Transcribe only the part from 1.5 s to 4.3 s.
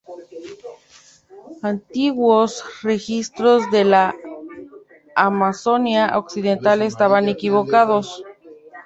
Antiguos registros de la